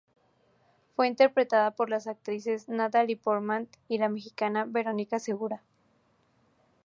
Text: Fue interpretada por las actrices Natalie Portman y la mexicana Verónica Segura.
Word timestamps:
Fue 0.95 1.05
interpretada 1.05 1.75
por 1.75 1.91
las 1.91 2.07
actrices 2.07 2.67
Natalie 2.67 3.17
Portman 3.17 3.67
y 3.87 3.99
la 3.99 4.09
mexicana 4.09 4.65
Verónica 4.67 5.19
Segura. 5.19 5.61